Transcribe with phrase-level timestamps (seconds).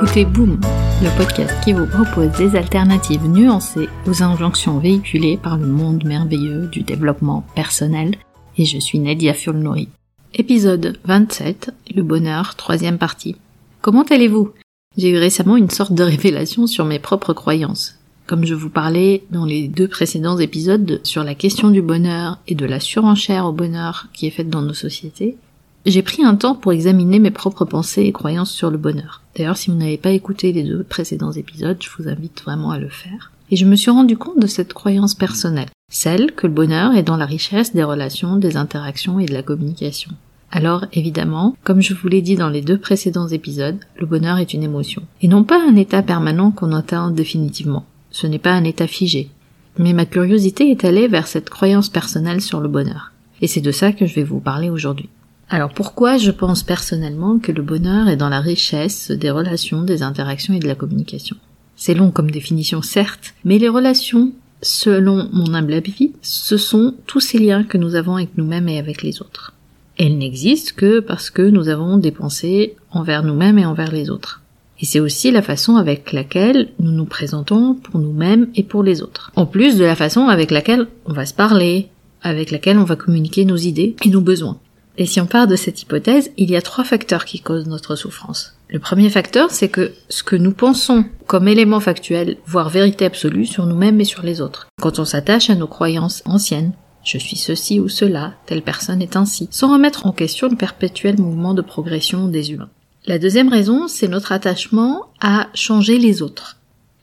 [0.00, 0.60] écoutez Boom,
[1.02, 6.68] le podcast qui vous propose des alternatives nuancées aux injonctions véhiculées par le monde merveilleux
[6.68, 8.14] du développement personnel.
[8.56, 9.88] Et je suis Nadia Fulnori.
[10.34, 13.34] Épisode 27, le bonheur, troisième partie.
[13.80, 14.52] Comment allez-vous?
[14.96, 17.98] J'ai eu récemment une sorte de révélation sur mes propres croyances.
[18.28, 22.54] Comme je vous parlais dans les deux précédents épisodes sur la question du bonheur et
[22.54, 25.38] de la surenchère au bonheur qui est faite dans nos sociétés,
[25.86, 29.22] j'ai pris un temps pour examiner mes propres pensées et croyances sur le bonheur.
[29.36, 32.78] D'ailleurs, si vous n'avez pas écouté les deux précédents épisodes, je vous invite vraiment à
[32.78, 33.32] le faire.
[33.50, 37.02] Et je me suis rendu compte de cette croyance personnelle, celle que le bonheur est
[37.02, 40.10] dans la richesse des relations, des interactions et de la communication.
[40.50, 44.54] Alors, évidemment, comme je vous l'ai dit dans les deux précédents épisodes, le bonheur est
[44.54, 47.84] une émotion, et non pas un état permanent qu'on atteint définitivement.
[48.10, 49.30] Ce n'est pas un état figé.
[49.78, 53.12] Mais ma curiosité est allée vers cette croyance personnelle sur le bonheur.
[53.40, 55.08] Et c'est de ça que je vais vous parler aujourd'hui.
[55.50, 60.02] Alors pourquoi je pense personnellement que le bonheur est dans la richesse des relations, des
[60.02, 61.36] interactions et de la communication?
[61.74, 67.20] C'est long comme définition certes, mais les relations, selon mon humble avis, ce sont tous
[67.20, 69.54] ces liens que nous avons avec nous-mêmes et avec les autres.
[69.96, 74.42] Elles n'existent que parce que nous avons des pensées envers nous-mêmes et envers les autres.
[74.80, 79.02] Et c'est aussi la façon avec laquelle nous nous présentons pour nous-mêmes et pour les
[79.02, 79.32] autres.
[79.34, 81.88] En plus de la façon avec laquelle on va se parler,
[82.22, 84.58] avec laquelle on va communiquer nos idées et nos besoins.
[85.00, 87.94] Et si on part de cette hypothèse, il y a trois facteurs qui causent notre
[87.94, 88.56] souffrance.
[88.68, 93.46] Le premier facteur, c'est que ce que nous pensons comme élément factuel, voire vérité absolue
[93.46, 94.66] sur nous-mêmes et sur les autres.
[94.82, 96.72] Quand on s'attache à nos croyances anciennes,
[97.04, 101.20] je suis ceci ou cela, telle personne est ainsi, sans remettre en question le perpétuel
[101.20, 102.68] mouvement de progression des humains.
[103.06, 106.56] La deuxième raison, c'est notre attachement à changer les autres.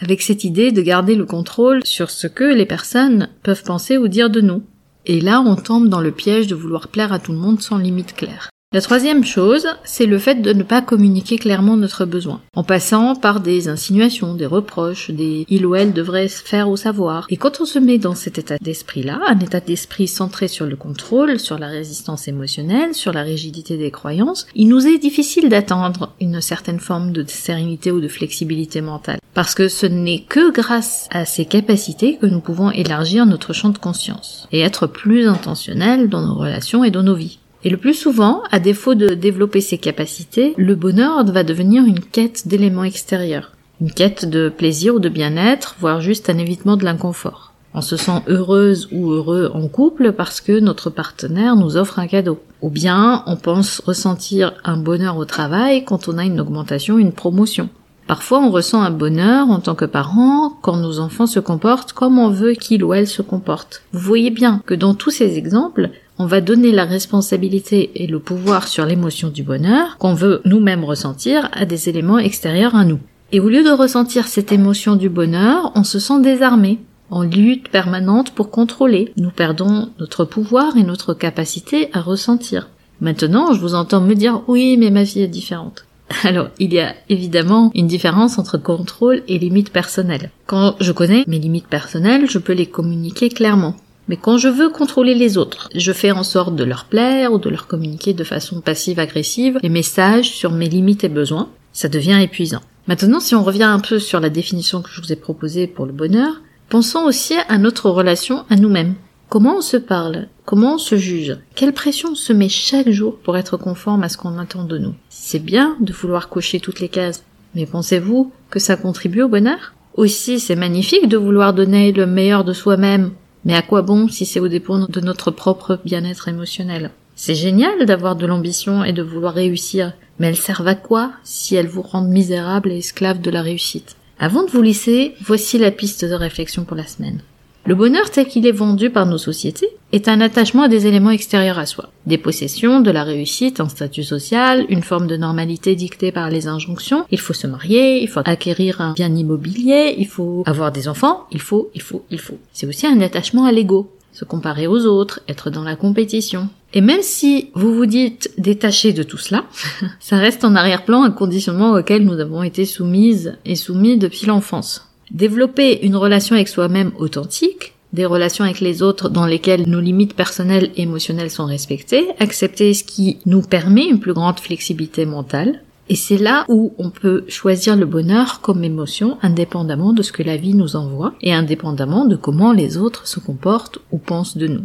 [0.00, 4.08] Avec cette idée de garder le contrôle sur ce que les personnes peuvent penser ou
[4.08, 4.62] dire de nous.
[5.06, 7.78] Et là, on tombe dans le piège de vouloir plaire à tout le monde sans
[7.78, 8.50] limite claire.
[8.74, 13.14] La troisième chose, c'est le fait de ne pas communiquer clairement notre besoin, en passant
[13.14, 17.26] par des insinuations, des reproches, des il ou elle devrait faire ou savoir.
[17.28, 20.76] Et quand on se met dans cet état d'esprit-là, un état d'esprit centré sur le
[20.76, 26.14] contrôle, sur la résistance émotionnelle, sur la rigidité des croyances, il nous est difficile d'atteindre
[26.18, 29.18] une certaine forme de sérénité ou de flexibilité mentale.
[29.34, 33.70] Parce que ce n'est que grâce à ces capacités que nous pouvons élargir notre champ
[33.70, 37.38] de conscience et être plus intentionnels dans nos relations et dans nos vies.
[37.64, 42.00] Et le plus souvent, à défaut de développer ses capacités, le bonheur va devenir une
[42.00, 43.52] quête d'éléments extérieurs.
[43.80, 47.52] Une quête de plaisir ou de bien-être, voire juste un évitement de l'inconfort.
[47.74, 52.06] On se sent heureuse ou heureux en couple parce que notre partenaire nous offre un
[52.06, 52.42] cadeau.
[52.60, 57.12] Ou bien on pense ressentir un bonheur au travail quand on a une augmentation, une
[57.12, 57.70] promotion.
[58.06, 62.18] Parfois on ressent un bonheur en tant que parent quand nos enfants se comportent comme
[62.18, 63.82] on veut qu'il ou elle se comporte.
[63.92, 68.18] Vous voyez bien que dans tous ces exemples, on va donner la responsabilité et le
[68.18, 73.00] pouvoir sur l'émotion du bonheur qu'on veut nous-mêmes ressentir à des éléments extérieurs à nous.
[73.32, 76.80] Et au lieu de ressentir cette émotion du bonheur, on se sent désarmé,
[77.10, 79.12] en lutte permanente pour contrôler.
[79.16, 82.68] Nous perdons notre pouvoir et notre capacité à ressentir.
[83.00, 85.86] Maintenant, je vous entends me dire oui, mais ma vie est différente.
[86.24, 90.30] Alors, il y a évidemment une différence entre contrôle et limites personnelles.
[90.46, 93.76] Quand je connais mes limites personnelles, je peux les communiquer clairement.
[94.08, 97.38] Mais quand je veux contrôler les autres, je fais en sorte de leur plaire ou
[97.38, 101.48] de leur communiquer de façon passive-agressive les messages sur mes limites et besoins.
[101.72, 102.60] Ça devient épuisant.
[102.88, 105.86] Maintenant, si on revient un peu sur la définition que je vous ai proposée pour
[105.86, 108.94] le bonheur, pensons aussi à notre relation à nous-mêmes.
[109.32, 110.26] Comment on se parle?
[110.44, 111.38] Comment on se juge?
[111.54, 114.76] Quelle pression on se met chaque jour pour être conforme à ce qu'on attend de
[114.76, 114.94] nous?
[115.08, 119.72] C'est bien de vouloir cocher toutes les cases, mais pensez-vous que ça contribue au bonheur?
[119.94, 123.12] Aussi, c'est magnifique de vouloir donner le meilleur de soi-même
[123.46, 126.90] mais à quoi bon si c'est au dépend de notre propre bien-être émotionnel?
[127.16, 131.54] C'est génial d'avoir de l'ambition et de vouloir réussir, mais elles servent à quoi si
[131.54, 133.96] elles vous rendent misérable et esclave de la réussite?
[134.18, 137.22] Avant de vous laisser, voici la piste de réflexion pour la semaine.
[137.64, 141.10] Le bonheur tel qu'il est vendu par nos sociétés est un attachement à des éléments
[141.10, 141.90] extérieurs à soi.
[142.06, 146.48] Des possessions, de la réussite, un statut social, une forme de normalité dictée par les
[146.48, 147.04] injonctions.
[147.12, 151.26] Il faut se marier, il faut acquérir un bien immobilier, il faut avoir des enfants,
[151.30, 152.38] il faut, il faut, il faut.
[152.52, 153.92] C'est aussi un attachement à l'ego.
[154.12, 156.48] Se comparer aux autres, être dans la compétition.
[156.74, 159.44] Et même si vous vous dites détaché de tout cela,
[160.00, 164.91] ça reste en arrière-plan un conditionnement auquel nous avons été soumises et soumis depuis l'enfance.
[165.12, 170.14] Développer une relation avec soi-même authentique, des relations avec les autres dans lesquelles nos limites
[170.14, 175.60] personnelles et émotionnelles sont respectées, accepter ce qui nous permet une plus grande flexibilité mentale.
[175.90, 180.22] Et c'est là où on peut choisir le bonheur comme émotion indépendamment de ce que
[180.22, 184.46] la vie nous envoie et indépendamment de comment les autres se comportent ou pensent de
[184.46, 184.64] nous.